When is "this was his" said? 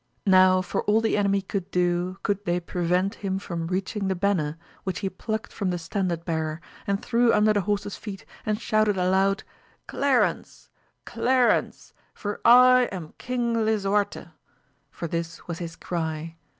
15.07-15.75